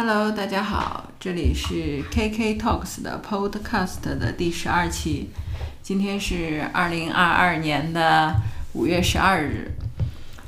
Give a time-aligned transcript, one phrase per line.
[0.00, 5.30] Hello，大家好，这里是 KK Talks 的 Podcast 的第十二期，
[5.82, 8.32] 今天是二零二二年的
[8.74, 9.72] 五月十二日，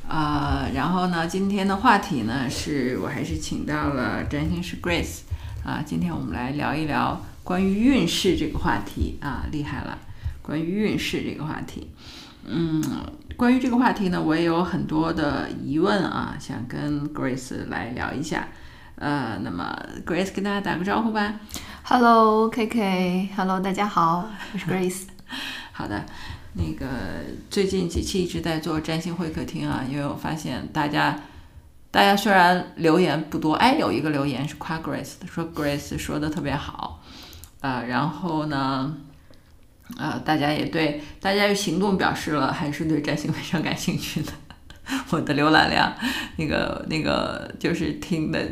[0.07, 5.23] 啊、然后呢，今天的话题呢是我还是请到了占星师 Grace
[5.65, 9.19] 啊，今天我们来聊一聊关于运势这个话题。
[9.21, 9.99] 啊，厉害了，
[10.43, 11.89] 关于运势这个话题，
[12.47, 12.81] 嗯，
[13.37, 18.47] 关于这个话题呢，我也有很多的疑问啊，想跟 Grace 来聊一下。
[19.01, 21.41] 呃，那么 Grace 跟大家打个招呼吧。
[21.83, 25.05] Hello KK，Hello 大家好，我是 Grace。
[25.73, 26.05] 好的，
[26.53, 26.87] 那个
[27.49, 31.19] 最近几期一直在做占星会客厅啊，因为我发现大家，
[31.91, 37.03] 大家虽然留言不多，哎，有一个留言是夸 Grace 的，说 Grace 说的特别好，
[37.63, 38.95] 呃，然后呢，
[39.97, 44.31] 呃，大家也对大家用行动表示了还是对占星非常感兴趣的。
[45.09, 45.91] 我的浏览量，
[46.37, 48.47] 那个那个就是听的。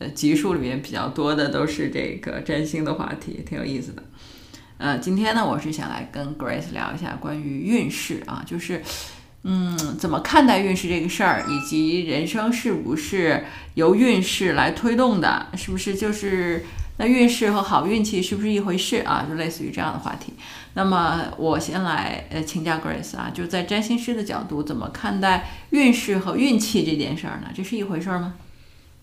[0.00, 4.02] 呃，集数里面比较多的都是这个占星的话题，挺有意思的。
[4.78, 8.82] 呃，今天呢，我是想来跟 Grace 聊一下关于运势啊，就是，
[9.42, 16.64] 嗯，怎么看待运势这个事儿，以及人生是不是由运势来推动的，是不是就是
[16.96, 19.26] 那运势和好运气是不是一回事啊？
[19.28, 20.32] 就类似于这样的话题。
[20.72, 27.50] 那么我先来呃请教 Grace 啊，就在占星师的角度，怎么看待运势和运气这件事儿呢？
[27.54, 28.36] 这是一回事儿吗？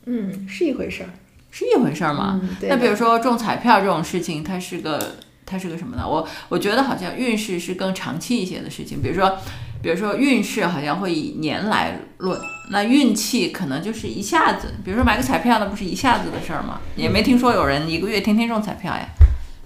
[0.08, 1.10] 嗯，是一回事儿。
[1.52, 2.40] 是一回事儿吗？
[2.42, 6.08] 嗯那比如说中彩票这种事情，它是个它是个什么呢？
[6.08, 9.38] 我我觉得好像运势是更长期一些的事情，比如说
[9.82, 16.80] 比如说运势好像会以年来论，那运气可能就是一下子，比如说买个彩票，那不是一下子的事儿吗？
[16.96, 19.08] 也没听说有人一个月天天中彩票呀。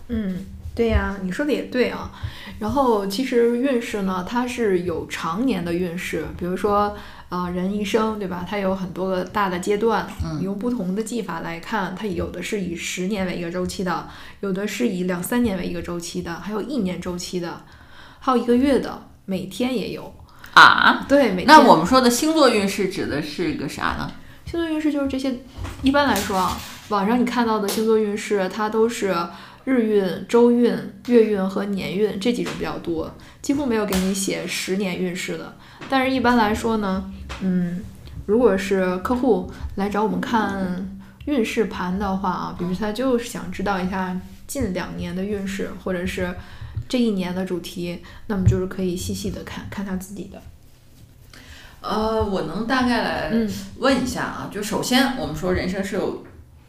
[0.09, 2.11] 嗯，对呀，你说的也对啊。
[2.59, 6.95] 然后其实运势呢，它是有常年的运势，比如说
[7.31, 8.45] 呃人一生对吧？
[8.47, 14.09] 它有很多个大的阶段，嗯用不同的技法来看，它有的是以十年为一个周期的，
[14.41, 17.63] 有的是以两三年为一个周期的，还有一年周期的，
[18.19, 20.13] 还有一个月的，每天也有。
[20.53, 21.47] 啊，对，每天。
[21.47, 24.11] 那我们说的星座运势指的是个啥呢？
[24.45, 25.33] 星座运势就是这些，
[25.81, 26.59] 一般来说啊，
[26.89, 29.15] 网上你看到的星座运势，它都是
[29.63, 30.75] 日运、周运、
[31.07, 35.55] 月运和年运这几种比较多，几乎没有给你写十年运势的。
[35.89, 37.11] 但是一般来说呢，
[37.41, 37.81] 嗯，
[38.25, 40.89] 如果是客户来找我们看
[41.25, 46.33] 运势盘的话啊，比如他就是想知道一下近两年的运势，或者是
[46.87, 50.41] 这一年的主题，那么就是可以细细的看看他自己的。
[51.81, 56.23] 呃，我能大概来嗯问一下啊，就首先我们说人生是有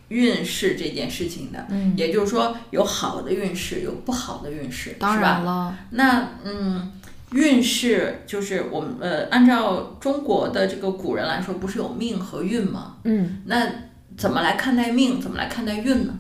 [0.09, 5.21] 运势这件事情的，嗯，也就是说有好的运势，有不好的运势，当？
[5.21, 6.93] 然了，那嗯，
[7.33, 12.97] 运势就是我们呃，按照中国的这个古人来说，不是有命和运吗？
[13.05, 13.43] 嗯。
[13.47, 13.67] 那
[14.17, 15.21] 怎么来看待命？
[15.21, 16.15] 怎么来看待运呢？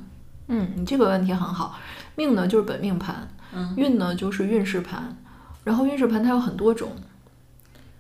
[0.48, 1.78] 嗯，你这个问题很好。
[2.14, 5.16] 命呢就是本命盘，嗯运呢就是运势盘。
[5.64, 6.90] 然后运势盘它有很多种，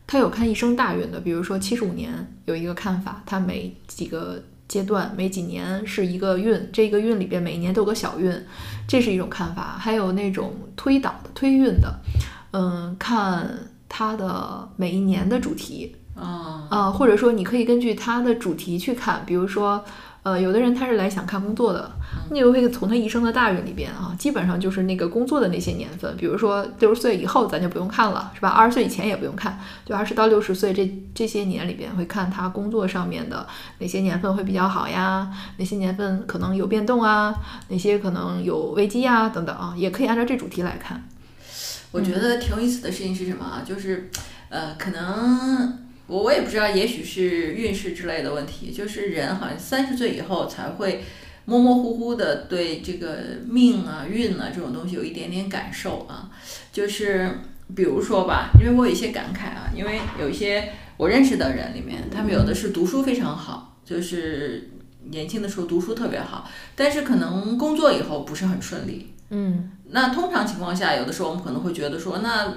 [0.06, 2.12] 它有看一生大运的，比如说七十五年
[2.44, 8.34] 有一个看法，它每几个阶段每几年是一个运，这个运里边每一年都有个小运，
[8.88, 9.76] 这是一种看法。
[9.78, 11.94] 还有那种推导的推运的，
[12.52, 13.48] 嗯，看
[13.88, 19.82] 它的每一年的主题，啊、呃，或者说你可以根据它的主题去看，比如说，
[20.22, 21.90] 呃，有的人他是来想看工作的，
[22.30, 28.48] 你就会从他一生的大运里边啊，基本上就是那个工作的那些年份，比如说六十岁以后咱就不用看了，是吧？
[28.50, 33.46] 二十岁以前也不用看，就二十到六十岁这这些年里边会看他工作上面的
[33.78, 37.34] 哪些年份会比较好呀，哪些年份可能有变动啊，
[37.68, 41.02] 哪些可能有危机啊等等啊，也可以按照这主题来看。
[41.92, 43.62] 我觉得挺有意思的事情是什么啊？
[43.64, 44.08] 就是
[44.48, 51.04] 呃，可能我我也不知道，也许是运势之类的问题，就是人好像三十岁以后才会
[51.44, 56.30] 模模糊糊的对这个命啊、运啊这种东西有一点点感受啊。
[56.72, 57.30] 就是
[57.76, 64.70] 比如说吧，因为我有一些感慨啊，因为有一些我认识的人里面，他们有的是读书非常好，就是
[65.10, 69.12] 年轻的时候读书特别好，但是可能工作以后不是很顺利。
[69.32, 72.54] 嗯那通常情况下，有的时候我们可能会觉得说，那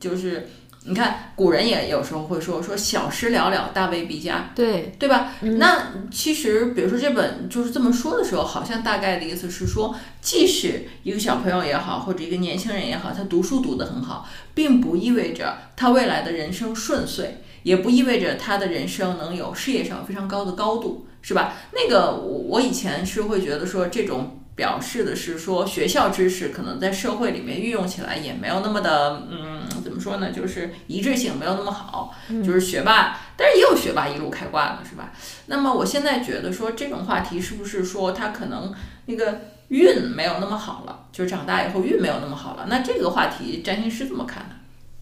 [0.00, 0.48] 就是
[0.86, 5.32] 你看古人也有时候会说说小时了了，大未必佳，对，对吧？
[5.40, 21.54] 嗯那其实比如说这本就是这么说的时候，好像大概的意思是说，即使一个小朋友也好，或者一个年轻人也好，他读书读得很好，并不意味着他未来的人生顺遂，也不意味着他的人生能有事业上非常高的高度，是吧？
[21.72, 24.40] 那个我我以前是会觉得说这种。
[24.56, 30.18] 表示的是说，学校知识可能在社会里面运用起来也没有那么的，嗯，怎么说？
[30.18, 35.12] 呢，就是一致性没有那么好，嗯就是学霸，但是也有学霸一路开挂的，是吧？
[35.46, 38.72] 那么我现在觉得说这种话题是不是说他可能
[39.06, 42.66] 那个运没有那么好了，就是长大以后运没有那么好了？
[42.68, 44.54] 那这个话题占星师怎么看呢？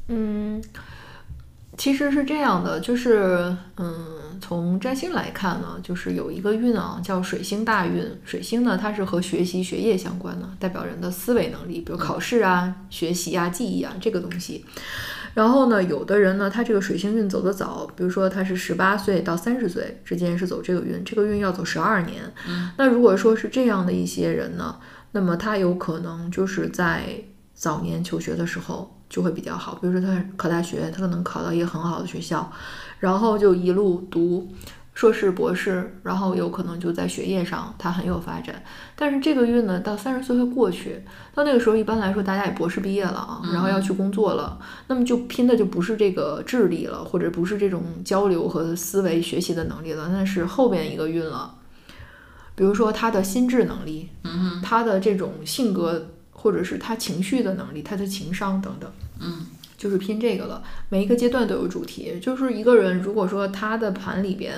[0.08, 0.62] 嗯，
[1.76, 3.94] 其实是这样的，就是嗯，
[4.52, 8.04] 从占星来看呢，就是有一个运啊，叫水星大运。
[8.22, 14.62] 水星呢，它是和学习、学业相关的，代表人的思维能力，比如考试啊、学习啊、记忆啊这个东西。
[15.32, 22.30] 然后呢，有的人呢，他这个水星运走得早，比如说他是十八岁到三十岁之间是走这个运，这个运要走十二年。
[22.76, 24.76] 那如果说是这样的一些人呢，
[25.12, 27.04] 那么他有可能就是在
[27.54, 32.52] 早年求学的时候就会比较好，比如说他考大学，他可能考到一个很好的学校，
[33.02, 34.48] 然后就一路读
[34.94, 38.62] 硕士、博士，然后有可能就在学业上他很有发展。
[38.94, 41.02] 但是这个运呢，到三十岁会过去，
[41.34, 44.56] 到那个时候一般来说大家也博士毕业了啊，然后要去工作了，
[44.86, 51.56] 那么就拼的就不是这个智力了，或者不是这种交流和思维学习的能力了，那是后边一个运了。
[52.54, 58.88] 比如说他的心智能力，嗯他的这种性格，或者是他情绪的能力，他的情商等等，
[59.18, 59.46] 嗯，
[59.82, 60.62] 就是拼这个了。
[60.90, 64.54] 每一个阶段都有主题，就是一个人如果说他的盘里边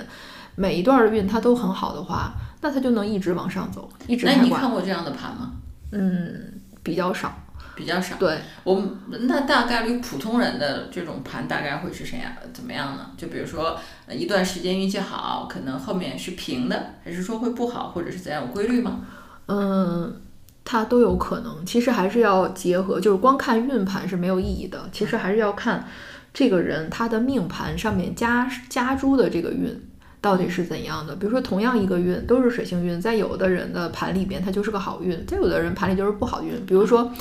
[0.56, 4.50] 每一段的运他都很好的话，那他就能一直往上走，一直那你。
[4.50, 5.52] 看过这样的盘吗？
[5.92, 7.40] 嗯，比较少。
[7.74, 8.16] 比较少。
[8.18, 13.10] 对，我们那大概率普通人的这种盘大概会是谁样怎么样呢？
[13.16, 13.76] 就比如说
[14.06, 19.00] 呃一段时间运气好，可能后面是平的，还是说会不好，或者是怎样有规律吗？
[19.46, 20.20] 嗯，
[20.64, 21.64] 它都有可能。
[21.66, 24.88] 其实还是要结合，就是光看运盘是没有意义的。
[24.90, 25.86] 其实还是要看
[26.32, 29.78] 这个人他的命盘上面加加珠的这个运
[30.20, 31.14] 到底是怎样的。
[31.16, 36.64] 比如说，同样一个运都是水星运，在有的人的盘里边它就是个好运，在有的人盘里就是不好运。
[36.66, 37.12] 比如说。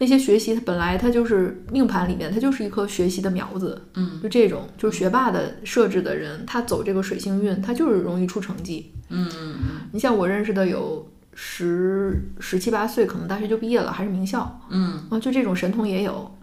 [0.00, 11.04] 那些学习，它本来它就是命盘里面，它就是一颗学习的苗子，嗯，就这种，就是学霸的设置的人，他走这个水星运，他就是容易出成绩，嗯嗯嗯你像我认识的有
[11.40, 16.34] 十十七八岁，可能大学就毕业了，还是名校嗯啊，就这种神童也有，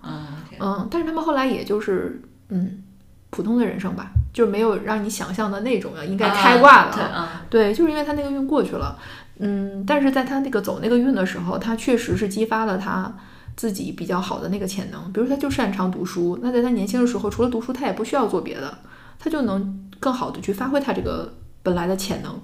[0.58, 2.82] 嗯但是他们后来也就是嗯
[3.30, 8.98] 普通的人生吧，就是没有让你想象的那种要，应该开挂的对啊，啊，对，就是因为他那个运过去了，
[9.40, 13.14] 嗯，但是在他那个走那个运的时候，他确实是激发了他。
[13.58, 18.80] 自己比较好的那个潜能，比如他就擅长读书，那在他年轻的时候，除了读书，他也不需要做别的，
[19.18, 21.34] 他就能更好的去发挥他这个
[21.64, 22.38] 本来的潜能。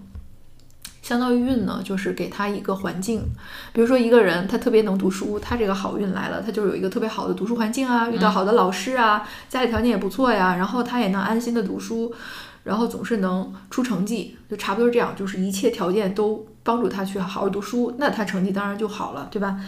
[1.01, 3.23] 相当于运呢，就是给他一个环境，
[3.73, 12.13] 比如说一个人他特别能读书，他这个好运来了，他就有一个特别好的读书环境啊，遇到好的老师啊，家里条件也不错呀，然后他也能安心的读书，
[12.63, 19.59] 然后总是能出成绩，就差不多这样，就是一切条件都帮助他去好好读书，那他成绩当然就好了，对吧？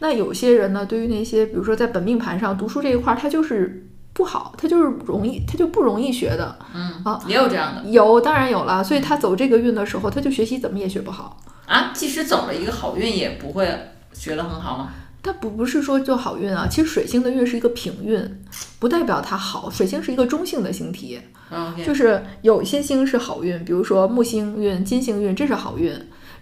[0.00, 3.87] 那有些人呢，对于那些比如说在本命盘上读书这一块儿，他就是
[4.18, 6.58] 不好，他就是容易，他就不容易学的。
[6.74, 11.40] 嗯啊，也有这样的有，当然有了，所以他走这个运的时候，他就学习怎么也学不好。
[11.66, 13.72] 啊，即使走了一个好运，也不会
[14.12, 14.88] 学得很好吗？
[15.22, 18.42] 它不不是说就好运啊，其实水星的运是一个平运，
[18.80, 19.70] 不代表它好。
[19.70, 21.20] 水星是一个中性的星体，
[21.52, 25.96] 嗯就是有一些星是好运，比如说木星运、金星运，这是好运。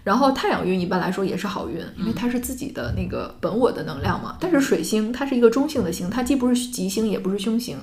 [0.07, 4.37] 然后太阳运一般来说也是好运，因为它是自己的那个本我的能量嘛。
[4.39, 7.75] 但是水星它是一个中性的星，它既不是吉星也不是凶星，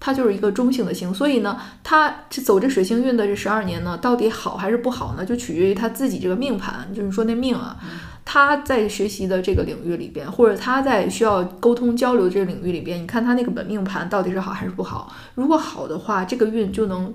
[0.00, 1.14] 它就是一个中性的星。
[1.14, 5.24] 所以呢，它这走这水星运的这十二年呢，到底好还是不好呢？
[5.24, 7.76] 就取决于他自己这个命盘，就是说那命啊，
[8.24, 15.14] 他在学习的这个领域里边，或者他在需要沟通交流这个领域里边，你看他那个本命盘到底是好还是不好？
[15.36, 17.14] 如果好的话，这个运就能。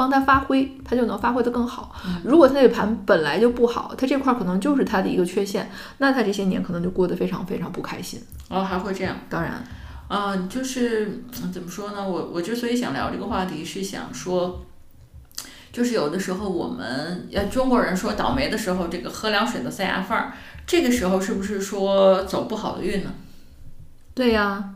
[0.00, 1.94] 帮他发挥，他就能发挥得更好。
[2.24, 8.18] 如果他这个盘本来就不好，他这块可能就是他的一个缺陷，那他这些年可能就过得非常非常不开心。
[8.48, 9.14] 哦，还会这样。
[9.28, 9.62] 当然，
[10.08, 12.08] 啊、就是嗯怎么说呢？
[12.08, 14.64] 我我之所以想聊这个话题，是想说，
[15.70, 20.32] 就是有的时候我们呃中国人说倒霉的时候，这个喝凉水都塞牙缝儿，
[20.66, 23.10] 这个时候是不是说走不好的运呢？
[24.14, 24.70] 对呀，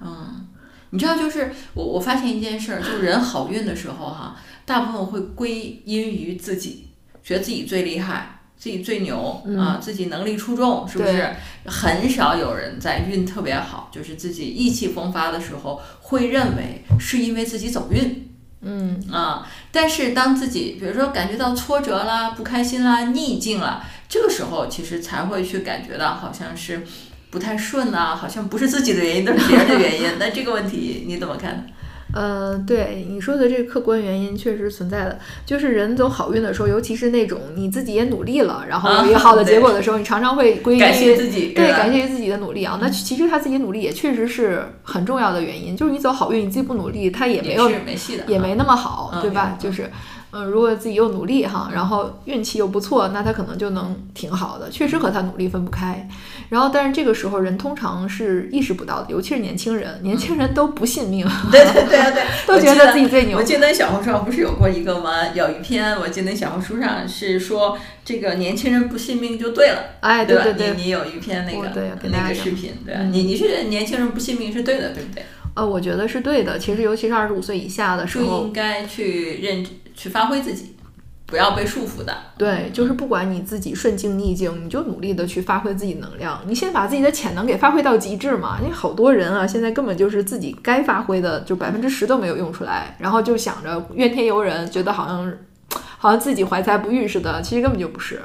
[0.00, 0.48] 嗯，
[0.90, 6.88] 你知道，就是我我发现一件事儿，就是人好运的时候哈，大部分会归因于自己，
[7.22, 8.38] 觉得自己最厉害。
[8.62, 11.34] 自己最牛、嗯啊，自己能力出众，是不是？
[11.66, 19.50] 很少有人在运特别好，就是自己意气风发的时候，会认为是因为自己走运嗯啊。
[19.72, 26.84] 但是当自己比如说感觉到挫折啦、不开心啦、逆境啦，这个时候其实才会去感觉到好像是
[27.30, 30.08] 不太顺啊，好像不是自己的原因，都是别人的原因。
[30.20, 31.66] 那这个问题你怎么看？
[32.14, 42.78] 呃，对你说的这个客观原因确实存在的，就是人走好运的时候，尤其是那种你自己也努力了，然后有一个好的结果的时候，你常常会归于感谢自己，对，感谢于自己的努力啊。
[42.80, 49.52] 那其实他自己努力也确实是很重要的原因，就是你走好运，你自己不努力，他也没有是没戏的，也没那么好，嗯对吧？
[49.54, 49.90] 嗯就是，嗯，
[50.40, 56.08] 如果自己又努力哈，然后运气又不错，那他可能就能挺好的，确实和他努力分不开。
[56.48, 63.42] 然后，但是这个时候人通常是意识不到的，尤其是年轻人，年轻人都不信命，对对对对， 都觉得自己最牛我。
[63.42, 65.28] 记得小红书上不是有过一个吗？
[65.34, 70.44] 有一篇我记得小红书上是说这个年轻人不信命就对了，哎，对吧？
[70.44, 72.94] 对对你你有一篇那个我对跟大那个家视频，对？
[72.94, 75.24] 嗯你你是觉得年轻人不信命是对的，对不对？
[75.54, 76.58] 呃，我觉得是对的。
[76.58, 79.62] 其实，尤其是二十五岁以下的时候就候应，该去认
[79.94, 80.76] 去发挥自己，
[81.26, 82.14] 不要被束缚的。
[82.36, 86.40] 对，就是不管你自己顺境逆境，你就努力的去发挥自己能量。
[86.46, 88.58] 你先把自己的潜能给发挥到极致嘛。
[88.60, 95.32] 因为好多人啊，现在根本就是自己该发挥的，就百分之十都没有用出来，然后就想着怨天尤人，觉得好像
[95.98, 98.20] 好像自己怀才不遇似的，其实根本就不是。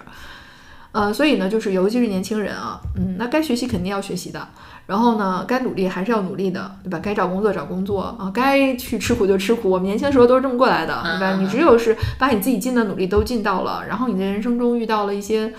[0.97, 4.47] 呃，所以呢，就是尤其是年轻人啊，嗯，那该学习肯定要学习的，
[4.87, 6.99] 然后呢，该努力还是要努力的，对吧？
[6.99, 9.69] 该找工作找工作啊，该去吃苦就吃苦。
[9.69, 11.37] 我们年轻的时候都是这么过来的，对吧？
[11.39, 15.53] 你只有是把你自己尽的努力都尽到了，然后你在人生中遇到了一些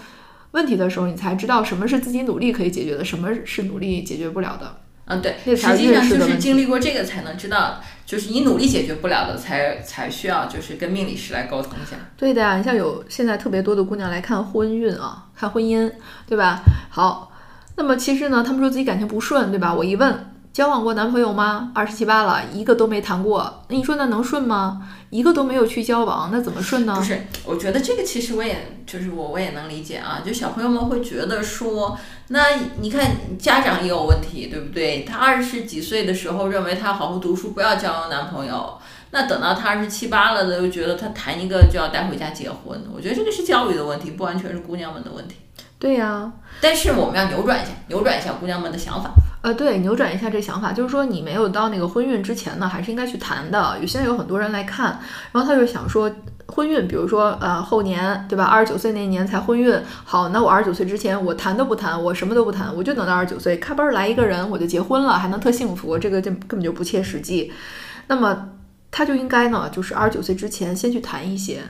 [0.50, 4.76] 问题的时候，你才知道什么是自己努力可以解决的，什么是努力解决不了的。
[5.04, 11.94] 嗯，对，实际上就是经历过这个才能知道，就是你努力解决不了的，才才需要就是跟命理师来沟通一下。
[12.16, 15.92] 对的呀，你像有现在特别多的姑娘来看婚运啊，看婚姻，
[16.26, 16.62] 对吧？
[16.88, 17.30] 好，
[17.76, 19.74] 那么其实呢，他们说自己感情不顺，对吧？
[19.74, 21.70] 我一问，交往过男朋友吗？
[21.72, 23.62] 二十七八了，一个都没谈过。
[23.68, 24.82] 那你说那能顺吗？
[25.08, 27.00] 一个都没有去交往，那怎么顺呢不？
[27.04, 31.96] 是，我觉得这个其实我也就是我我也能理解啊，就小朋友们会觉得说，
[32.30, 32.40] 那
[32.80, 35.04] 你看家长也有问题，对不对？
[35.04, 38.76] 他二十几岁的时候认为他好好读书，不要交男朋友。
[39.12, 45.36] 那等到他二十七八了的，又觉得他谈一个就要带回家结婚，我觉得这个是教育的问题，不完全是姑娘们的问题。
[45.78, 49.12] 对呀、但是我们要扭转一下，扭转一下姑娘们的想法。
[49.40, 53.78] 呃，对，扭转一下这想法，就是说你没有到那个婚运之前呢，还是应该去谈的。
[53.80, 54.98] 有现在有很多人来看，
[55.30, 56.10] 然后他就想说，
[56.48, 58.44] 婚运，比如说呃后年，对吧？
[58.44, 67.52] 二十九岁那年才婚运，好，那我二十九岁之前我谈都不谈，我什么都不谈，我就等到二十九岁，咔嘣来一个人我就结婚了，还能特幸福，这个就根本就不切实际。
[68.08, 68.48] 那么
[68.90, 71.60] 他就应该呢，就是二十九岁之前先去谈一些，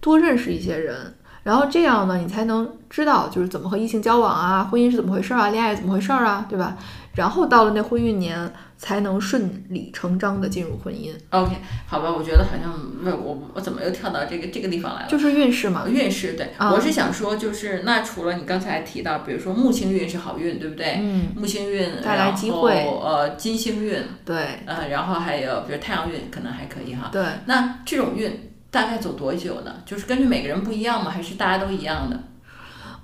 [0.00, 1.14] 多认识一些人。
[1.42, 6.76] 然后这样呢，你才能知道就是怎么和异性交往啊，婚姻是怎么回事啊，恋爱怎么回事啊，对吧？
[7.14, 12.72] 然后到了那婚运年，才能顺理成章的进入婚姻，OK，好吧，我觉得好像
[13.04, 15.08] 我我我怎么又跳到这个这个地方来了？
[15.08, 15.86] 就是运势嘛。
[15.86, 20.96] 运势对，啊我是想说，就是那除了你刚才提到，比如说木星运是好运，对不对？
[21.00, 27.10] 嗯，木星运带来机会呃，金星运，对呃，然后还有比如太阳运，可能还可以哈。
[27.12, 29.74] 对，那这种运大概走多久呢？
[29.84, 31.10] 就是根据每个人不一样吗？
[31.10, 32.18] 还是大家都一样的？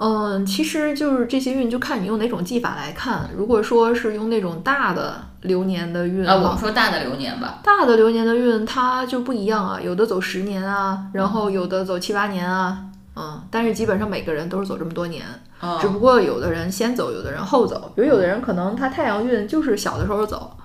[0.00, 3.28] 嗯，其实就是这些运，就看你用哪种技法来看。
[3.36, 7.58] 如果说是用那种大的流年的运啊，我们说大的流年吧。
[7.64, 12.78] 大的流年的运它就不一样啊，有的走十年啊，然后有的走七八年啊，
[13.16, 15.24] 嗯，但是基本上每个人都是走这么多年，
[15.58, 20.56] 哦只不过有的人先走，有的人后走，比如有的人可能他太阳运就是小的时候走，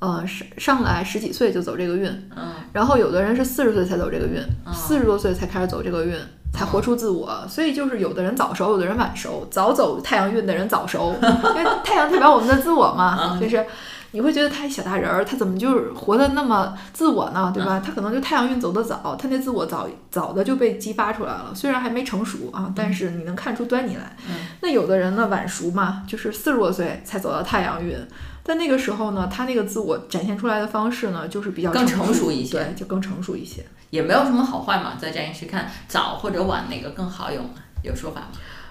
[0.00, 6.18] 呃，上上来十几岁就走这个运，嗯，然后有的人是四十岁才走这个运，四十多岁才开始走这个运。
[6.54, 9.46] 才活出自我，所以就是有的人早熟，有的人晚熟。
[9.50, 13.66] 早走太阳运的人早熟， 因为太阳代表我们的自我嘛，嗯就是
[14.14, 17.50] 你会觉得他一小大人儿，他怎么就是活得那么自我呢？
[17.52, 17.82] 对吧？
[17.84, 24.16] 他可能就太阳运走得早，他那自我早早的就被激发出来了，虽然还没成熟啊，但是你能看出端倪来。
[24.28, 27.98] 嗯那有的人呢晚熟嘛，就是四十多岁才走到太阳运，
[28.44, 33.66] 但那个时候呢，他那个自我展现出来的方式呢，就是比较更成成熟一些对，就更成熟一些。
[33.90, 37.40] 也没有什么好坏嘛，在占星师看早或者晚哪个更好有？
[37.82, 38.28] 有说法吗？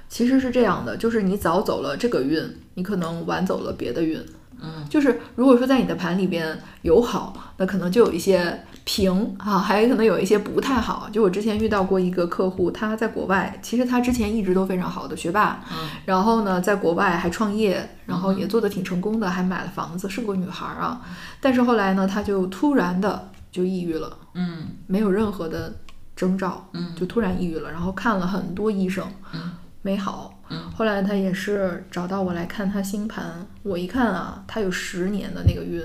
[0.07, 2.41] 其实是这样的，就是你早走了这个运，
[2.75, 4.23] 你可能晚走了别的运。
[4.63, 11.09] 嗯，就是如果说在你的盘里边有好，那可能就有一些平啊，还有可能有一些不太好。
[11.11, 15.89] 就我之前遇到过一个客户，他在国外，其实他之前一直都非常好的学霸，嗯。
[16.05, 21.01] 然后呢，在国外还创业，然后也做得挺成功的，还买了房子，是个女孩儿啊。
[21.41, 24.69] 但是后来呢，她就突然的就抑郁了，嗯。
[24.87, 25.73] 没有任何的
[26.15, 26.93] 征兆，嗯。
[26.95, 29.51] 就突然抑郁了，然后看了很多医生，嗯
[29.83, 30.41] 没好。
[30.49, 30.71] 嗯。
[30.75, 35.83] 后来他也是找到我来看他星盘，我一看啊，他有十年的那个运，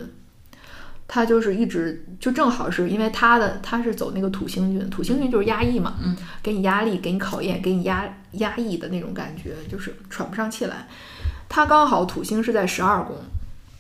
[1.07, 10.89] 他就是一直就正好是因为他的他是走那个土星运，土星运就是压抑嘛，嗯，给你压力，给你考验，给你压压抑的那种感觉，就是喘不上气来。
[11.49, 13.17] 他刚好土星是在十二宫，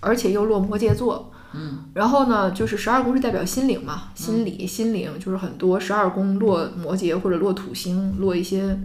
[0.00, 8.78] 而且又落摩羯座，嗯，然后呢，就是十二宫是代表心灵嘛，心理、心灵，就是很多十二宫落摩羯或者落土星，落一些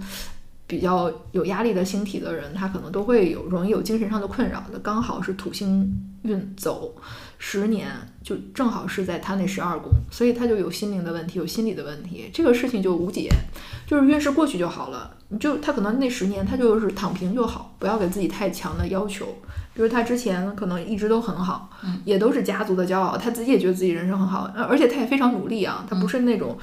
[0.66, 4.80] 比较有压力的星体的人，他可能都会有容易有精神上的困扰的。
[4.80, 5.92] 刚好是土星
[6.24, 6.96] 运走
[7.38, 7.88] 十年，
[8.24, 13.30] 就正好是在他那十二宫，所以他就有心灵的问题，有心理的问题，这个事情就无解，
[13.86, 15.12] 就是运势过去就好了。
[15.30, 19.26] 你就他可能那十年他就是躺平就好，不要给自己太强的要求。
[19.76, 21.70] 比如他之前可能一直都很好，
[22.06, 26.56] 也都是家族的骄傲，他自己也觉得自己人生很好，而而且他也非常努力啊，他不是那种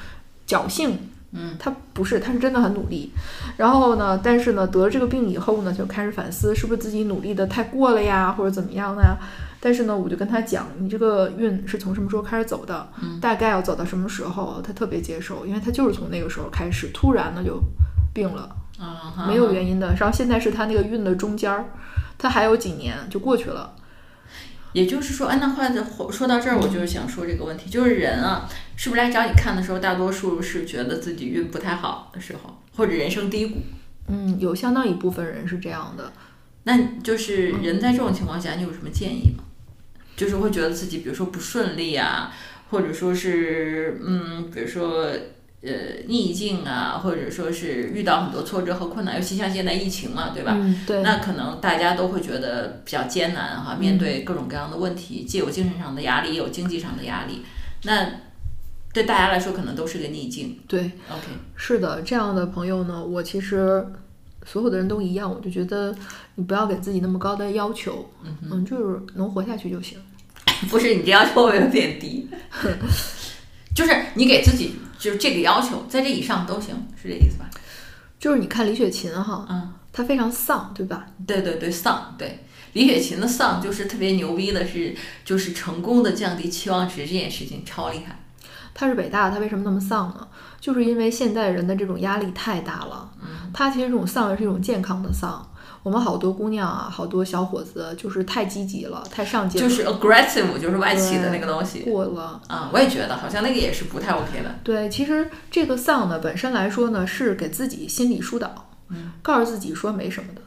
[0.47, 0.97] 侥幸，
[1.33, 3.13] 嗯，他不是，他是真的很努力。
[3.57, 9.17] 然后呢，但是呢，得了这个病以后呢，就开始反思是不是自己努力的太过了呀，或者怎么样的呀？
[9.61, 12.89] 但是呢，我就跟他讲，你这个运是从什么时候开始走的，
[13.21, 17.61] 大概要走到什么时候，他特别接受，因为他就是从那个时候开始，突然呢就
[18.13, 19.95] 病了，啊，没有原因的。
[19.99, 21.65] 然后现在是他那个运的中间儿。
[22.23, 23.73] 他还有几年就过去了，
[24.73, 25.69] 也就是说，哎，那话
[26.11, 33.59] 说到这儿，我就是想说这个问题，就是人啊，是不是来找你看的时候，大多数是觉得自己运不太好的时候，或者人生低谷？
[34.09, 36.13] 嗯，有相当一部分人是这样的。
[36.65, 39.45] 那就是人在这种情况下，你有什么建议吗？
[40.17, 42.33] 就是会觉得自己，比如说不顺利啊，
[42.71, 45.09] 或者说是，嗯，比如说。
[45.63, 45.71] 呃，
[46.07, 50.55] 逆境啊，或者说是遇到很多挫折和困难，尤其像现在疫情嘛，对吧？
[50.57, 51.03] 嗯，对。
[51.03, 57.43] 那可能大家都会觉得比较艰难哈，面对各种各样的问题，既有精神上的压力，也有经济上的压力。
[57.85, 58.07] 那
[58.95, 60.59] 对大家来说，可能都是个逆境。
[60.67, 61.27] 对，OK，
[61.57, 63.87] 是的，这样的朋友呢，我其实
[64.47, 65.95] 所有的人都一样，我就觉得
[66.37, 68.11] 你不要给自己那么高的要求，
[68.51, 69.99] 嗯，就是能活下去就行。
[70.71, 72.27] 不是你这要求有点低，
[73.77, 74.77] 就是你给自己。
[75.01, 77.49] 就是这个要求，在这以上都行，是这意思吧？
[78.19, 81.07] 就是你看李雪琴哈，嗯，她非常丧，对吧？
[81.27, 82.15] 对对对，丧。
[82.19, 88.21] 对，李雪琴的丧就是特别牛逼的，是就是成功的降低期望值这件事情超厉害。
[88.75, 90.29] 她是北大，她为什么那么丧呢？
[90.61, 93.11] 就是因为现代人的这种压力太大了。
[93.23, 95.50] 嗯，她其实这种丧是一种健康的丧。
[95.83, 102.71] 我们好多姑娘啊，好多小伙子就是太积极了，太上进，就是 aggressive，就是外企的那个东西过了啊。
[102.73, 104.55] 我也觉得好像那个也是不太 OK 的。
[104.63, 110.43] 对，其实这个丧呢，本身来说呢，是给自己心理疏导，嗯，告诉自己说没什么的。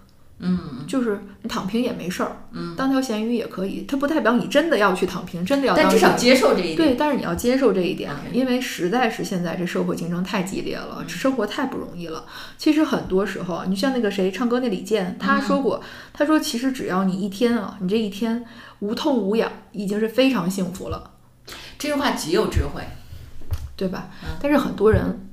[0.45, 3.85] 嗯，就是你躺平也没事儿，嗯，当条咸鱼也可以。
[3.87, 5.73] 它不代表你真的要去躺平，真的要。
[5.73, 6.77] 但至少接受这一点。
[6.77, 12.25] 对，但是你要接受这一点，因为实在是现在这社会竞争太激烈了，生活太不容易了。
[12.57, 18.43] 其实很多时候，你像那个谁唱歌那李健，他说过，他说其实只要你一天啊，你这一天
[18.79, 21.11] 无痛无痒，已经是非常幸福了。
[21.79, 22.81] 这句话极有智慧，
[23.77, 24.09] 对吧？
[24.41, 25.29] 但是很多人。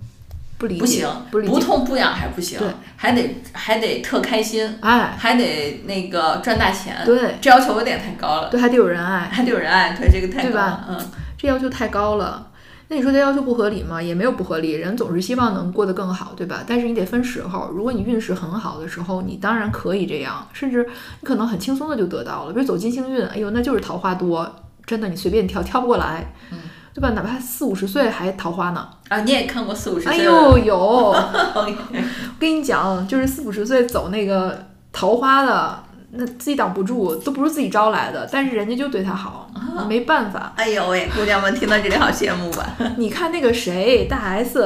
[0.60, 2.60] 不理解，不行，不痛不痒还不行，
[2.94, 10.98] 还得还得特开心，哎，还得那个赚大钱，对，这要求有点太高了，对，还得有人爱，还得有人爱，对，这个太高了，嗯，
[11.38, 12.48] 这要求太高了。
[12.88, 14.02] 那你说这要求不合理吗？
[14.02, 16.62] 也没有不合理，人总是希望能过得更好，对吧？
[16.66, 20.86] 但是你得分时候，如果你运势很好的时候，你当然可以这样，甚至
[21.20, 26.58] 你可能很轻松的就得到了，比如走金星运，哎呦，那就是桃花多，真的，你随便挑挑不过来，嗯。
[26.92, 27.10] 对吧？
[27.10, 28.88] 哪怕四五十岁还桃花呢？
[29.10, 30.12] 啊，你也看过四五十岁？
[30.12, 30.76] 哎呦，有。
[31.12, 31.76] 我
[32.38, 35.82] 跟你讲，就是四五十岁走那个桃花的。
[36.12, 39.48] 那自己挡不住，都不是自己招来的，但是人家就对他好，
[39.88, 40.52] 没办法。
[40.56, 42.66] 哎呦喂，姑娘们听到这里好羡慕吧？
[42.98, 44.60] 你看那个谁，大 S，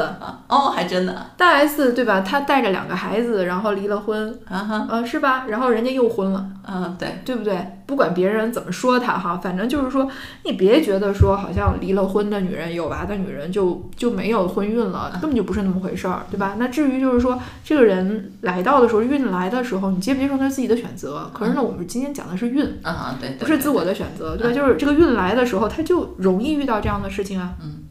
[0.49, 2.21] 哦，还真的，大 S 对吧？
[2.23, 5.45] 她带着两个孩子，然后离了婚，啊哈，呃，是吧？
[5.49, 7.81] 然后人家又婚了，嗯，对，对不对？
[7.87, 10.09] 不管别人怎么说她哈，反正就是说，
[10.45, 16.55] 你别觉得说好像离了婚的女人、有娃的女人就就没有婚运了，根本就不是那么回事儿，对吧？
[16.57, 21.31] 那至于就是说，这个人来到的时候，运来的时候，你接不接受那是自己的选择。
[21.35, 24.55] 可是呢，我们今天讲的是运啊，对，不是自我的选择，对吧？
[24.55, 27.55] 就是这个运来的时候，他就容易遇到这样的事情啊。
[27.61, 27.83] 嗯，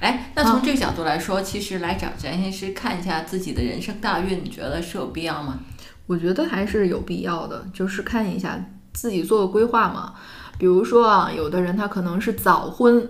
[0.00, 5.60] 哎，那从这个角度来说，其实来找占星师看一下自己的人生大运，你觉得是有必要吗？
[6.06, 8.58] 我觉得还是有必要的，就是看一下
[8.92, 10.14] 自己做个规划嘛。
[10.58, 13.08] 比如说啊，有的人他可能是早婚。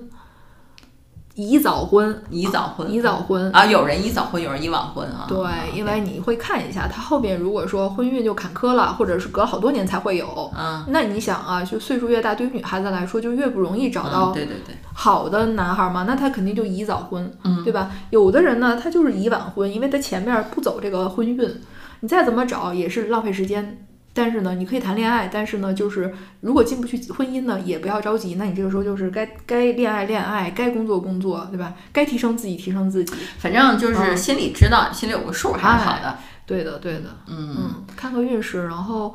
[1.34, 3.66] 宜早婚，宜早婚，宜早婚啊！
[3.66, 5.26] 有人宜早婚，有人宜晚婚啊。
[5.28, 5.36] 对，
[5.76, 17.90] 因为你会看一下他后边，如果说婚运就坎坷了，或者是隔好多年才会有，嗯，那你想啊，就岁数越大，对于女孩子来说就越不容易找到对对对好的男孩嘛，那他肯定就宜早婚，嗯，对吧？
[18.10, 21.60] 有的人呢，他就是宜晚婚，因为他前面不走这个婚运，
[21.98, 23.84] 你再怎么找也是浪费时间。
[24.16, 28.36] 但是呢，你可以谈恋爱，但是呢，就是如果进不去婚姻呢，也不要着急。
[28.36, 31.74] 那你这个时候就是该该恋爱恋爱，该工作工作，对吧？
[31.92, 33.12] 该提升自己提升自己。
[33.38, 36.16] 反正就是心里知道，心里有个数还是好的。
[36.46, 37.16] 对的，对的。
[37.26, 39.12] 嗯，看个运势，然后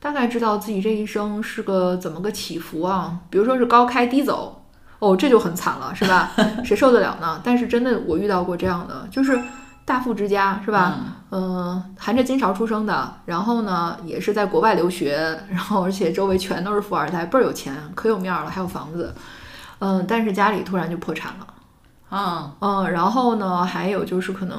[0.00, 3.18] 大概知道自己这一生是个怎么个起伏啊。
[3.28, 4.64] 比如说是高开低走，
[4.98, 6.32] 哦，这就很惨了，是吧？
[6.64, 7.40] 谁受得了呢？
[7.44, 9.38] 但是真的，我遇到过这样的，就是
[9.88, 10.96] 大富之家，是吧？
[11.30, 19.14] 嗯，含着金勺出生的，然后呢，也是在国外留学，然后而且周围全都是富二代，倍儿有钱，可有面儿了，还有房子。
[19.78, 21.46] 嗯，但是家里突然就破产了。
[22.10, 24.58] 啊，嗯，然后呢，还有就是可能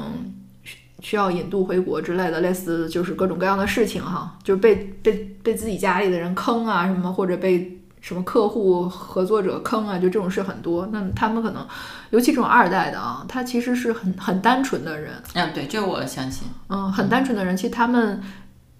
[0.63, 5.13] 需需要引渡回国之类的，类似就是各种各样的事情哈，就是被被
[5.43, 10.87] 被自己家里的人坑啊什么，或者被什么客户合作者坑啊，就这种事很多。
[10.91, 11.65] 那他们可能，
[12.11, 15.13] 尤其这种二代的啊，他其实是很很单纯的人。
[15.33, 16.47] 嗯，对，这我相信。
[16.69, 18.21] 嗯，很单纯的人，其实他们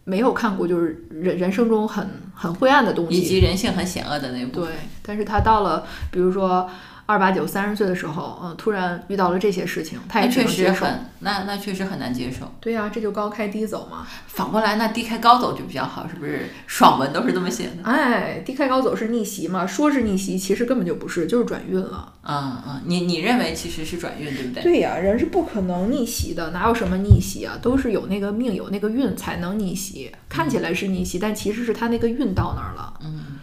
[0.03, 4.69] 没有看过就是人人生中很很灰暗的东西，以及人性很险恶的那部分。
[4.69, 6.69] 对，但是他到了，比如说。
[7.09, 12.53] 二八九三十岁的时候，嗯，突然遇到了这些事情，他也确实很那那确实很难接受。
[12.59, 14.05] 对呀，这就高开低走嘛。
[14.27, 16.47] 反过来，那低开高走就比较好，是不是？
[16.67, 17.83] 爽文都是这么写的。
[17.83, 19.65] 哎，低开高走是逆袭嘛？
[19.65, 22.13] 说是逆袭，其实根本就不是，就是转运了。
[22.21, 24.61] 嗯嗯，你你认为其实是转运，对不对？
[24.61, 27.57] 对呀，人是不可能逆袭的，哪有什么逆袭啊？
[27.59, 30.11] 都是有那个命，有那个运才能逆袭。
[30.29, 32.93] 看起来是逆袭，但其实是他那个运到那儿了。
[33.03, 33.39] 嗯。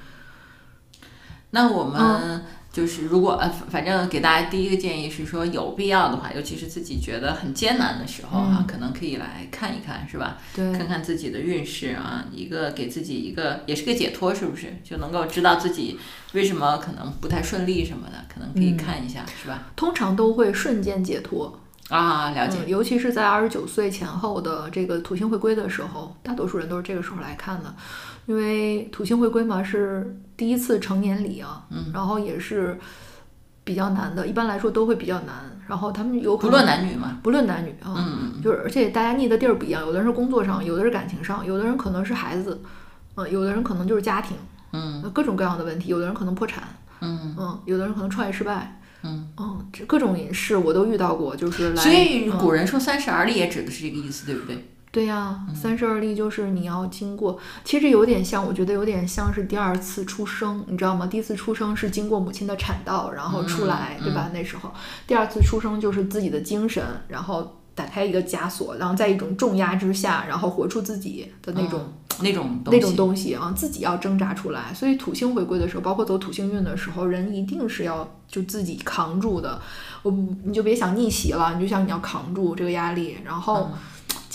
[1.51, 2.45] 那我们。
[2.77, 10.37] 就是如果呃，反正给大家第一个建议是说，有必要的话，尤其是自己觉得很艰难的时候哈，可能可以来看一看，是吧？
[10.55, 14.77] 对，看看自己的运势啊，一个给自己一个也是个解脱，是不是？
[14.85, 15.99] 就能够知道自己
[16.35, 19.69] 为什么可能不太顺利什么的，可能可以看一下，是吧？
[19.75, 22.59] 通常都会瞬间解脱啊，了解。
[22.67, 27.75] 尤其是在二十九岁前后的这个土星回归的时候，大多数人都是这个时候来看的。
[28.27, 32.77] 因为土星回归嘛，是第一次成年礼啊，然后也是
[33.63, 35.35] 比较难的，一般来说都会比较难。
[35.69, 42.61] 然后他们有不论男女嘛，不论男女啊，嗯，就是而且大家腻的地儿不一样，有的人是工作上，有的是感情上，有的人可能是孩子，
[43.17, 44.37] 嗯，有的人可能就是家庭，
[44.73, 46.63] 嗯，各种各样的问题，有的人可能破产，
[47.01, 51.83] 嗯嗯，有的人可能创业失败，嗯嗯，这各种隐士我都遇到过，就是来。
[51.83, 54.67] 所以古人说三十而立也指的是这个意思，对不对？
[54.93, 61.07] 对呀，三十而立就是你要经过，其实有点像，我觉得有点像是第二次出生，你知道吗？
[61.07, 64.31] 第一次出生是经过母亲的产道，然后出来，对吧？
[64.33, 64.73] 那时候，
[65.07, 74.73] 第二次出生就是自己的精神，然后打开一个枷锁，然后在一种重压之下，然后活出自己的那种那种那种东西啊，自己要挣扎出来。
[74.75, 79.61] 所以土星回归的时候，包括走土星运的时候，人一定是要就自己扛住的。
[80.03, 80.11] 我
[80.45, 83.71] 你就别想逆袭了，你就想你要扛住这个压力，然后。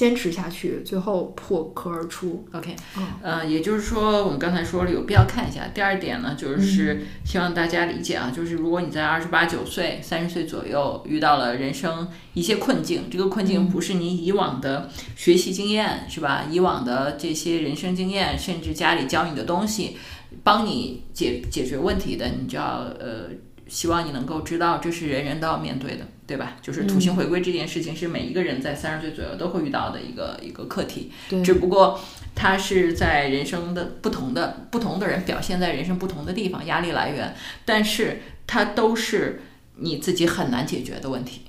[0.02, 2.44] 坚持下去，最后破壳而出。
[2.54, 2.76] OK，
[3.22, 5.68] 嗯，也就是说，我们刚才说了，有必要看一下。
[5.76, 16.48] 第二点呢，就是希望大家理解啊，就是如果你在二十八九岁、三十岁左右遇到了人生一些困境，这个困境不是你以往的学习经验，是吧？
[16.50, 19.98] 以往的这些人生经验，甚至家里教你的东西，
[20.44, 23.30] 帮你解解决问题的，你就要呃。
[23.72, 26.58] 希望你能够知道，这是人人都要面对的，对吧？
[26.62, 31.10] 就是土星回归这件事情，是每一个人在三十岁左右都会遇到的一个一个课题。
[31.30, 31.98] 对，只不过
[32.36, 39.42] 它是在人生的不同的不同的人表现在人生不同的地方，压力来源，但是它都是
[39.78, 41.44] 你自己很难解决的问题。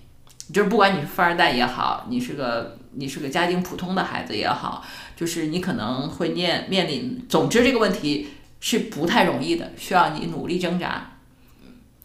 [0.53, 4.85] 就是不管你是富二代也好，你是个你是个家境普通的孩子也好，
[5.17, 8.29] 就是你可能会面面临，总之这个问题
[8.61, 11.12] 是不太容易的，需要你努力挣扎。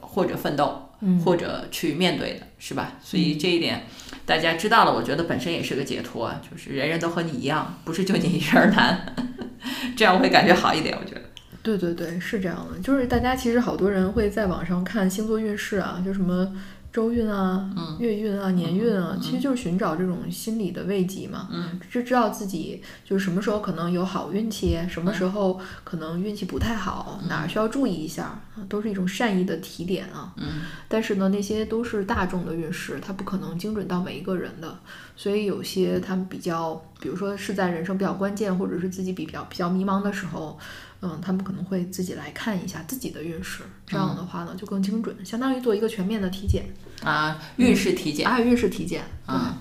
[0.01, 0.89] 或者奋斗，
[1.23, 2.93] 或者去面对的是吧？
[3.01, 3.83] 所以这一点
[4.25, 9.15] 大家知道了，我觉得本身也是个解脱，就是人人都和你一样，不是就你一人难，
[9.95, 10.97] 这样会感觉好一点。
[10.99, 11.21] 我觉得，
[11.61, 16.55] 对对对，是这样的，就是大家其实好多人会在网上看星座运势啊，就什么。
[16.91, 17.69] 周运啊，
[17.99, 21.47] 月运啊，年运啊，其实就是寻找这种心理的慰藉嘛。
[21.51, 30.33] 嗯，就知道自己就是什么时候可能有好运气，什么时候可能运气不太好，哪儿需要注意一下，都是一种善意的提点啊。
[30.37, 34.79] 嗯，但是呢，那些都是大众的运势，它不可能精准到每一个人的。
[35.15, 40.57] 所以有些他们比较，比如说是在人生比较关键，或者是自己比较比较迷茫的时候。
[41.01, 46.65] 嗯，他们可能会自己来看一下自己的运势，这样的话呢就更精准，相当于做一个全面的体检
[47.03, 49.59] 啊，运势体检啊，运势体检啊，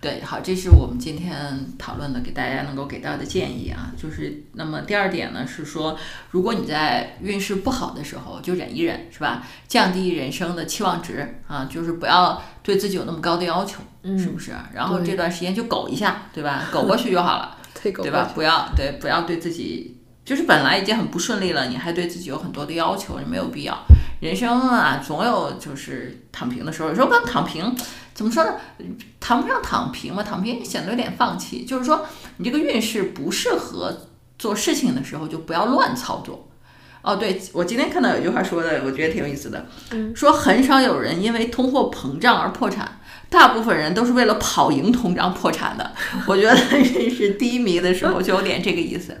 [0.00, 5.98] 对，好，这是我们今天讨论的，给大家能够给到的建议啊，就是那么第二点呢是说，
[6.30, 9.44] 如果你在运势不好的时候就忍一忍，是吧？
[9.66, 13.82] 降低人生的期望值啊，就是不要对自己有那么高的要求，
[14.16, 14.52] 是不是？
[14.72, 16.68] 然后这段时间就苟一下，对吧？
[16.72, 18.30] 苟过去就好了， 对吧？
[18.32, 19.97] 不要对，不要对自己。
[20.28, 23.74] 就是本来已经很不顺利了，你还对自己有很多的要求，没有必要。
[24.20, 26.90] 人生啊，总有就是躺平的时候。
[26.90, 27.74] 有时候刚躺平，
[28.12, 28.52] 怎么说呢？
[29.18, 31.64] 谈不上躺平吧，躺平显得有点放弃。
[31.64, 32.04] 就是说，
[32.36, 34.06] 你这个运势不适合
[34.38, 36.46] 做事情的时候就不要乱操作。
[37.00, 45.90] 哦，对，我今天看到有一句话说的，我觉得挺有意思的，嗯说很少有人因为通货膨胀而破产，大部分人都是为了跑赢通胀破产的。
[46.26, 49.16] 我觉得运势低迷的时候就有点这个意思，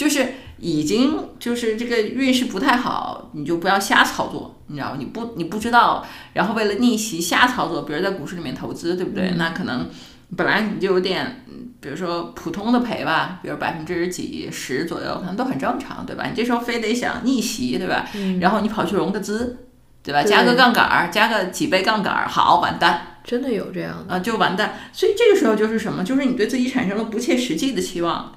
[0.00, 4.96] 就是已经就是这个运势不太好，你就不要瞎操作，你知道吗？
[4.98, 9.34] 你不你不知道，然后为了逆袭瞎操作，比如在股市里面投资，对不对？
[9.36, 9.90] 那可能
[10.38, 16.24] 本来你就有点，嗯比如说普通的赔吧，比如百分之几十左右，可能都很正常，对吧？
[16.24, 18.08] 你这时候非得想逆袭，对吧？
[18.40, 19.66] 然后你跑去融个资，
[20.02, 20.22] 对吧？
[20.22, 24.14] 加个杠杆儿，加个几倍杠杆儿，好，完蛋真的有这样的。
[24.14, 24.76] 啊，就完蛋。
[24.94, 26.02] 所以这个时候就是什么？
[26.02, 28.32] 就是你对自己产生了不切实际的期望，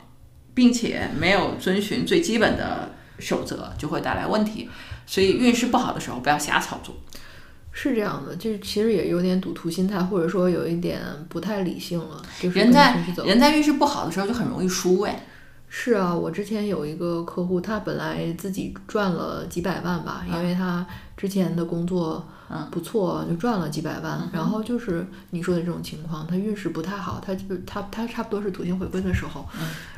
[0.54, 4.70] 并且没有遵循最基本的守则，就会带来问题。
[5.06, 6.96] 所以运势不好的时候，不要瞎操作。
[7.72, 12.22] 是这样的，就是其实也有点赌徒心态，或者说有一点不太理性了。
[12.39, 15.26] 就是人在人在运势不好的时候就很容易输哎。
[15.75, 20.86] 是啊，我之前有一个客户，他本来自己赚了几百万吧，因为他
[21.17, 24.29] 之前的工作嗯不错，就赚了几百万。
[24.31, 29.43] 然后就是你说的这种情况，他运势不太好，他就他他差不多是土星回归的时候，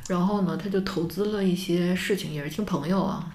[0.07, 3.27] 然后呢，他就投资了一些事情，也是听朋友啊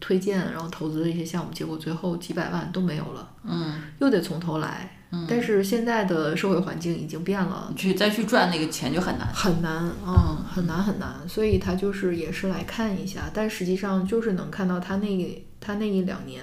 [0.00, 4.95] 推荐，然后投资了一些项目，结果最后几百万都没有了，嗯，又得从头来。
[5.28, 9.26] 但是现在的社会环境已经变了，你去再去赚那个钱就很难。
[9.32, 9.72] 很难
[10.04, 16.42] 啊、很难很难，所以他就是也是来看一下，但实际上就是能看到他那他那一两年，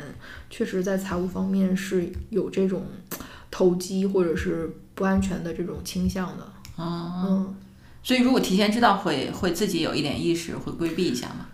[0.49, 2.85] 确实在财务方面是有这种
[3.51, 6.47] 投机或者是不安全的这种倾向的。
[6.77, 7.55] 嗯，嗯，
[8.01, 11.47] 所以如果提前知道会会自己有一点意识，会规避一下嘛。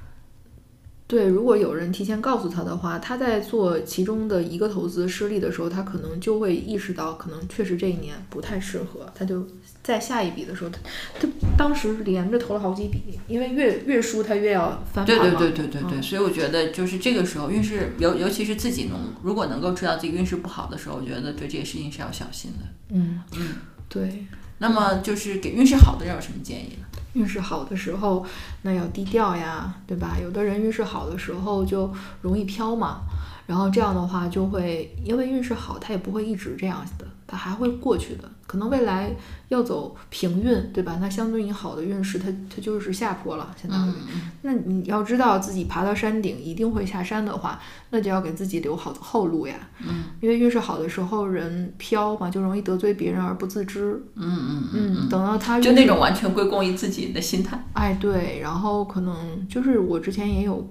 [1.09, 9.43] 对，如果有人提前告诉他的话，他在做其中的一个投资失利的时候，他可能就会意识到，可能确实这一年不太适合，他就
[9.81, 10.77] 在下一笔的时候，他
[11.19, 22.65] 他当时连着投了好几笔，因为越越输他越要翻盘对对嘛对对对对，所以我觉得就是这个时候运势，尤尤其是自己能如果能够知道自己运势不好的时候，我觉得对这个事情是要小心的。
[22.91, 23.55] 嗯嗯，
[23.89, 24.25] 对。
[24.59, 26.85] 那么就是给运势好的人有什么建议呢？
[27.13, 28.23] 运势好的时候，
[28.61, 30.15] 那要低调呀，对吧？
[30.21, 31.91] 有的人运势好的时候就
[32.21, 33.01] 容易飘嘛，
[33.47, 38.29] 然后这样的话就会，因为运势好，他也不会一直这样的，他还会过去的。
[38.49, 39.15] 可能未来
[39.49, 40.97] 要走平运，对吧？
[40.99, 43.93] 那相对应好的运势，它它就是下坡了，相当于。
[44.41, 47.59] 那你要知道自己爬到山顶一定会下山的话，
[47.91, 49.53] 那就要给自己留好后路呀。
[49.87, 54.03] 嗯，因为运势好的时候，人飘嘛，就容易得罪别人而不自知。
[54.15, 57.63] 嗯嗯嗯，等到他就那种完全归功于自己的心态。
[57.73, 60.67] 哎，对，然后可能就是我之前也有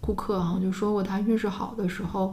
[0.00, 2.32] 顾客哈，就说过他运势好的时候，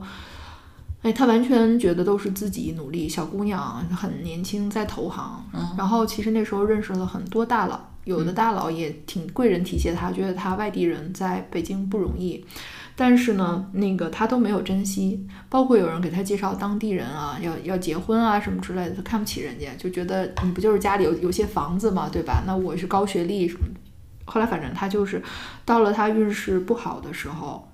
[1.05, 12.43] 哎，他完全觉得都是自己努力，小姑娘很年轻在投行，嗯然后其实那时候认识了很多大佬，有的大佬也挺贵人提携他，觉得他外地人在北京不容易。
[12.95, 22.41] 但是呢，那个他都没有珍惜，包括有人给他介绍当地人啊，要要结婚啊什么之类的，他看不起人家，就觉得你不就是家里有有些房子嘛，对吧？
[22.47, 23.79] 那我是高学历什么的。
[24.25, 25.21] 后来反正他就是
[25.65, 27.69] 到了他运势不好的时候，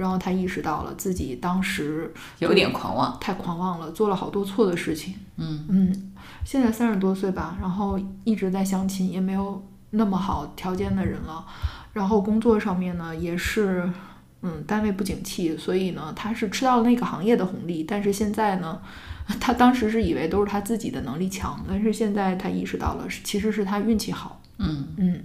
[0.00, 3.18] 然后他意识到了自己当时有点狂妄。
[3.20, 5.14] 太狂妄了，做了好多错的事情。
[5.36, 11.44] 嗯嗯，现在三十多岁吧，然后一直在相亲，也没有那么好条件的人了。
[11.92, 13.92] 然后工作上面呢，也是，
[14.40, 17.84] 嗯，单位不景气，所以呢，他是吃到了那个行业的红利。
[17.84, 18.80] 但是现在呢，
[19.38, 24.40] 他当时是以为都是他自己的能力强，但是现在他意识到了，是其实是他运气好。
[24.58, 25.24] 嗯，嗯，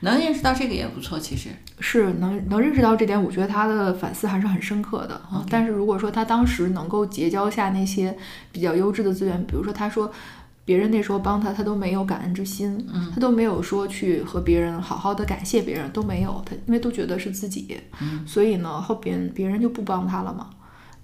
[0.00, 1.50] 能认识到这个也不错，其实。
[1.80, 5.44] 是能能认识到这点，我觉得他的反思还是很深刻的啊。
[5.48, 8.16] 但是如果说他当时能够结交下那些
[8.50, 10.10] 比较优质的资源，比如说他说
[10.64, 20.50] 别人那时候帮他，他都没有感恩之心，嗯他都没有说去和别人好好的感谢别人，都没有，他因为都觉得是自己，嗯所以呢后边别人就不帮他了嘛。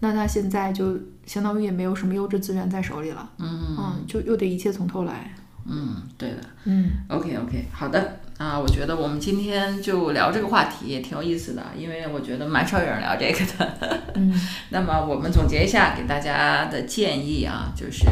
[0.01, 5.33] 那他现在就相当于也没有什么优质资源在手里了，嗯嗯，就又得一切从头来，
[5.67, 6.39] 嗯，对的。
[6.65, 14.03] 嗯 OK OK，好的啊，我觉得我们今天就聊这个话题也挺有意思的，因为我觉得蛮少有人聊这个的。
[14.15, 14.35] 嗯
[14.71, 18.07] 那么我们总结一下给大家的建议啊，就是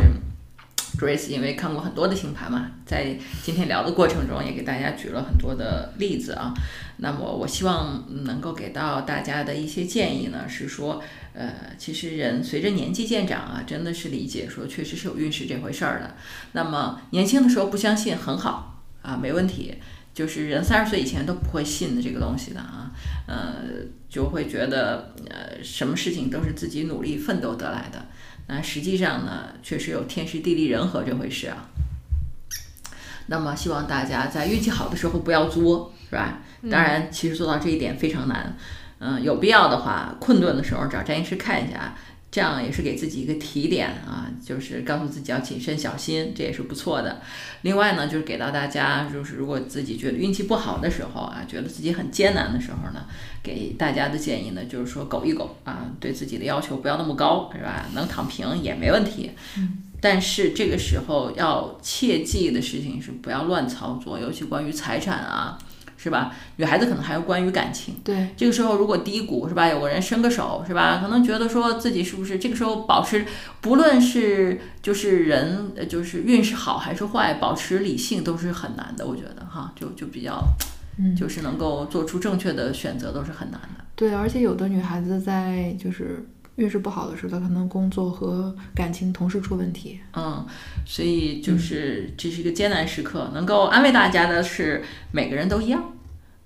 [0.97, 6.55] Grace 因为看过很多的星盘嘛，在今天聊的过程中也给大家举了很多的例子啊。
[6.99, 11.03] 那么我希望能够给到大家的一些建议呢，是说，
[11.35, 16.15] 呃，其实人随着年纪渐长啊，真的是理解说确实是有运势这回事儿的。
[16.53, 19.75] 那么年轻的时候不相信很好啊，没问题。
[20.15, 22.91] 就是人三十岁以前都不会信的这个东西的啊，
[23.27, 23.65] 呃，
[24.09, 28.07] 就会觉得呃什么事情都是自己努力奋斗得来的。
[28.49, 31.69] 那实际上呢，确实有天时地利人和这回事啊。
[33.27, 36.41] 那么希望大家在运气好的时候不要作，是吧？
[36.71, 38.57] 当然，其实做到这一点非常难。
[38.99, 41.97] 嗯，有必要的话，困顿的时候找占星师看一下，
[42.33, 47.21] 这样也是给自己一个提点啊，就是告诉自己要谨慎小心，这也是不错的。
[47.61, 53.05] 另外呢，就是给到大家，就是如果自己觉得运气不好的时候啊，觉得自己很艰难的时候呢，
[53.43, 57.87] 给大家的建议呢，就是说苟一苟啊，对自己的要求不要那么高，是吧？
[57.93, 59.33] 能躺平也没问题。
[60.01, 65.59] 但是这个时候要切记的事情是不要乱操作，尤其关于财产啊。
[66.03, 66.35] 是吧？
[66.57, 69.69] 女孩子可能还有关于感情，对这个时候如果低谷是吧？
[69.69, 70.99] 有个人伸个手是吧？
[71.01, 73.25] 可能觉得说自己是不是这个时候保持，
[73.61, 79.07] 不论是就是人就是运势好还是坏，保持理性都是很难的。
[79.07, 80.43] 我觉得哈，就就比较，
[81.17, 83.85] 就是能够做出正确的选择都是很难的。
[83.95, 89.99] 对，而且有的女孩子在就是运势不好的时候，他可能工作和感情同时出问题。
[90.15, 90.47] 嗯，
[90.87, 93.31] 所以就是这是一个艰难时刻。
[93.35, 95.93] 能够安慰大家的是，每个人都一样。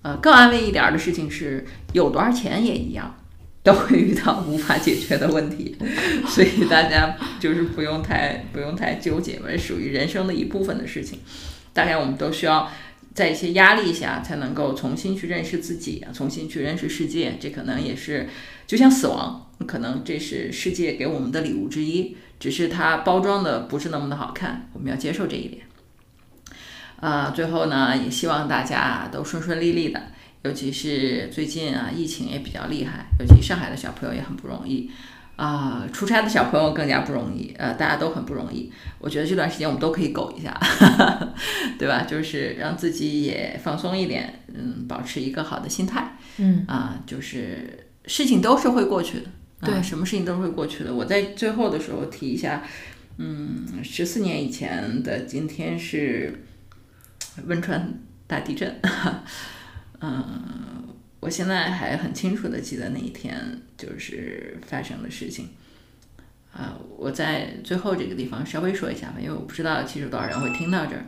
[0.03, 3.15] 呃，更安慰一点的事情是，有多少钱也一样，
[3.63, 5.75] 都会遇到无法解决的问题，
[6.27, 11.19] 所以大家就是不用太不用太纠结吧，属于人生的一部分的事情。
[11.73, 12.71] 大概我们都需要
[13.13, 17.37] 在一些压力下，才能够重新去认识自己，重新去认识世界。
[17.39, 18.29] 这可能也是
[18.65, 25.63] 就像死亡，可能这是世界给我们的礼物之一，只是它包装的不是那么的好看，我们要接受这一点。
[26.99, 30.01] 呃，最后呢，也希望大家都顺顺利利的，
[30.43, 34.89] 尤其是最近啊，疫情也比较厉害，尤其上海的小朋友也很不容易，
[35.35, 38.71] 啊，出差的小朋友更加不容易，呃，大家都很不容易。
[38.97, 40.59] 我觉得这段时间我们都可以苟一下，
[41.77, 42.01] 对吧？
[42.01, 49.25] 就是让自己也放松一点，嗯，保持一个好的心态，嗯啊，就是事情都是会过去的，
[49.61, 50.93] 对，什么事情都会过去的。
[50.93, 52.63] 我在最后的时候提一下，
[53.17, 56.43] 嗯，十四年以前的今天是。
[57.45, 57.93] 汶川
[58.25, 58.81] 大地震，
[60.01, 60.87] 嗯，
[61.19, 65.49] 我现在还很清楚的记得那一天就是发生的事情。
[66.51, 71.05] 啊，我在最后这个地方稍微说一下吧，因为我不知道其实多少人会听到这儿。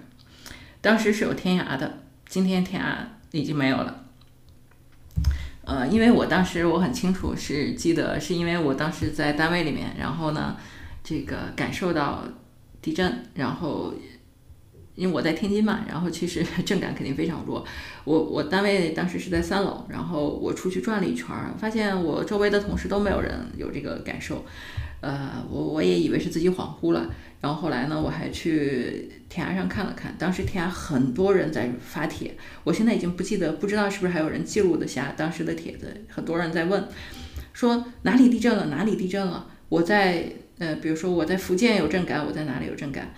[0.82, 2.98] 当时是有天涯的，今天天涯
[3.32, 4.06] 已经没有了。
[5.70, 10.58] 呃，因为我当时我很清楚是记得，是因为我当时在单位里面，然后呢，
[11.04, 12.24] 这个感受到
[12.82, 13.94] 地震，然后。
[14.96, 17.66] 因为我在天津嘛，然后其实 震感肯定非常弱。
[18.04, 21.28] 我我单位当时是在三楼，然后我出去转了一圈，
[21.58, 24.44] 发现我周围的同事都没有人有这个感受。
[25.02, 27.10] 呃，我我也以为是自己恍惚了。
[27.42, 36.06] 然后后来呢，我还去天涯上看了看，当时天涯很多人在发帖，我现在已经不记得，不知道是不是还有人记录的下当时的帖子。
[36.10, 36.88] 很多人在问，
[37.54, 39.48] 说哪里地震了，哪里地震了？
[39.70, 43.14] 我在呃，比如说我在福建有震感，我在哪里有震感？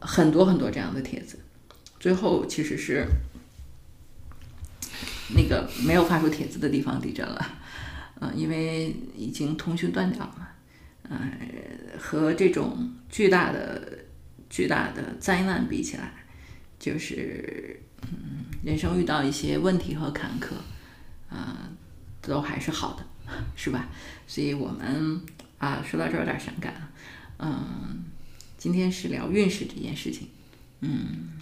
[0.00, 1.38] 很多很多这样的帖子，
[1.98, 3.06] 最后其实是
[5.34, 7.46] 那个没有发出帖子的地方地震了，
[8.20, 10.48] 嗯，因为已经通讯断掉了，
[11.10, 11.30] 嗯，
[11.98, 13.98] 和这种巨大的
[14.48, 16.12] 巨大的灾难比起来，
[16.78, 20.54] 就是嗯，人生遇到一些问题和坎坷，
[21.34, 21.70] 啊，
[22.22, 23.06] 都还是好的，
[23.56, 23.88] 是吧？
[24.26, 25.20] 所以我们
[25.58, 26.74] 啊，说到这儿有点伤感，
[27.38, 28.04] 嗯。
[28.56, 30.26] 今天是聊运势这件事情，
[30.80, 31.38] 嗯，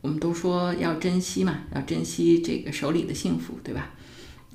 [0.00, 3.90] 我们都说要珍惜嘛，要珍惜这个手里的幸福，对吧？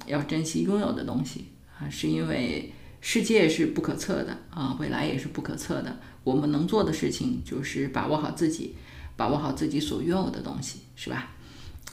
[0.08, 5.98] 要珍惜拥有的东西啊，是因为世界是不可测的啊，未来也是不可测的。
[6.24, 8.76] 我们能做的事情就是把握好自己，
[9.18, 11.32] 把握好自己所拥有的东西，是吧？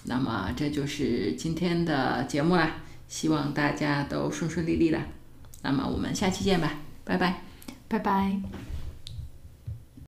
[0.05, 2.77] 那么这就是今天的节目啦，
[3.09, 5.01] 希望大家都顺顺利利的。
[5.63, 7.43] 那么我们下期见吧，拜拜，
[7.89, 8.68] 拜拜。